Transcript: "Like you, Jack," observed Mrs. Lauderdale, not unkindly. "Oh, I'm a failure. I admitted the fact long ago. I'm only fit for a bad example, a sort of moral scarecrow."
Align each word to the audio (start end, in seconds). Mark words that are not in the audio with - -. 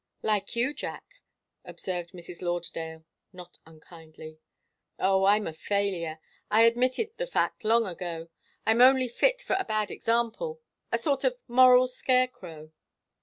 "Like 0.23 0.55
you, 0.55 0.73
Jack," 0.73 1.21
observed 1.63 2.09
Mrs. 2.11 2.41
Lauderdale, 2.41 3.05
not 3.31 3.59
unkindly. 3.67 4.39
"Oh, 4.97 5.25
I'm 5.25 5.45
a 5.45 5.53
failure. 5.53 6.17
I 6.49 6.63
admitted 6.63 7.11
the 7.17 7.27
fact 7.27 7.63
long 7.63 7.85
ago. 7.85 8.29
I'm 8.65 8.81
only 8.81 9.07
fit 9.07 9.43
for 9.43 9.55
a 9.59 9.63
bad 9.63 9.91
example, 9.91 10.59
a 10.91 10.97
sort 10.97 11.23
of 11.23 11.37
moral 11.47 11.87
scarecrow." 11.87 12.71